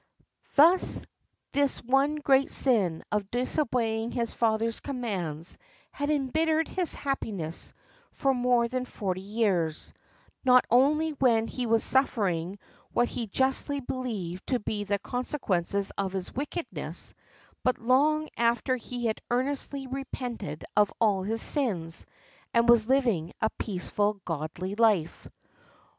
Thus 0.55 1.05
this 1.51 1.77
one 1.77 2.15
great 2.15 2.49
sin 2.49 3.03
of 3.11 3.29
disobeying 3.29 4.11
his 4.11 4.33
father's 4.33 4.79
commands 4.79 5.59
had 5.91 6.09
embittered 6.09 6.67
his 6.67 6.95
happiness 6.95 7.75
for 8.11 8.33
more 8.33 8.67
than 8.67 8.85
forty 8.85 9.21
years, 9.21 9.93
not 10.43 10.65
only 10.71 11.11
when 11.11 11.45
he 11.47 11.67
was 11.67 11.83
suffering 11.83 12.57
what 12.91 13.09
he 13.09 13.27
justly 13.27 13.79
believed 13.79 14.47
to 14.47 14.57
be 14.59 14.83
the 14.85 14.97
consequences 14.97 15.91
of 15.99 16.13
his 16.13 16.33
wickedness, 16.33 17.13
but 17.63 17.77
long 17.77 18.27
after 18.37 18.77
he 18.77 19.05
had 19.05 19.21
earnestly 19.29 19.85
repented 19.85 20.65
of 20.75 20.91
all 20.99 21.21
his 21.21 21.43
sins, 21.43 22.07
and 22.55 22.67
was 22.67 22.89
living 22.89 23.33
a 23.39 23.51
peaceful, 23.59 24.19
godly 24.25 24.73
life. 24.73 25.27